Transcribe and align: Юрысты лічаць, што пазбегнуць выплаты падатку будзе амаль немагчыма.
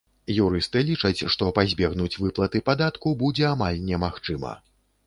Юрысты 0.43 0.81
лічаць, 0.87 1.27
што 1.35 1.51
пазбегнуць 1.57 2.17
выплаты 2.23 2.65
падатку 2.71 3.07
будзе 3.21 3.47
амаль 3.55 3.83
немагчыма. 3.93 4.61